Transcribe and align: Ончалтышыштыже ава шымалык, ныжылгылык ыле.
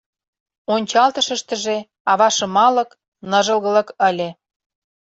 Ончалтышыштыже 0.73 1.77
ава 2.11 2.29
шымалык, 2.37 2.89
ныжылгылык 3.29 3.87
ыле. 4.09 4.29